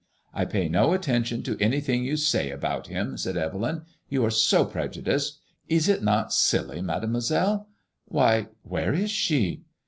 [0.33, 4.31] "I pay no attention to any thing you say about him," said Evelyn; "you are
[4.31, 5.33] so preju diced.
[5.69, 6.81] Is it not silly.
[6.81, 7.67] Mademoi selle
[8.05, 9.61] Why, where is she